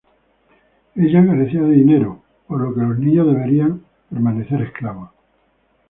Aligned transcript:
Ella 0.95 1.23
carecía 1.23 1.61
del 1.61 1.75
dinero 1.75 2.23
por 2.47 2.59
lo 2.59 2.73
que 2.73 2.81
los 2.81 2.97
niños 2.97 3.27
deberían 3.27 3.83
permanecer 4.09 4.59
esclavos. 4.63 5.11